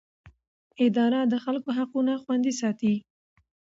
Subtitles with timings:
[0.85, 2.93] اداره د خلکو حقونه خوندي ساتي.